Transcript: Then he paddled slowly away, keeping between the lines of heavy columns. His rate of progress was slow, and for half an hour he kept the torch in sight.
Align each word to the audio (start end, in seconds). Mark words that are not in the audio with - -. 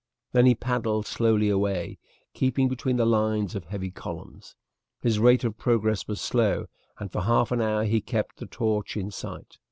Then 0.31 0.47
he 0.47 0.55
paddled 0.55 1.05
slowly 1.05 1.47
away, 1.47 1.99
keeping 2.33 2.67
between 2.67 2.95
the 2.97 3.05
lines 3.05 3.53
of 3.53 3.65
heavy 3.65 3.91
columns. 3.91 4.55
His 5.03 5.19
rate 5.19 5.43
of 5.43 5.59
progress 5.59 6.07
was 6.07 6.19
slow, 6.19 6.65
and 6.97 7.11
for 7.11 7.21
half 7.21 7.51
an 7.51 7.61
hour 7.61 7.83
he 7.83 8.01
kept 8.01 8.37
the 8.37 8.47
torch 8.47 8.97
in 8.97 9.11
sight. 9.11 9.59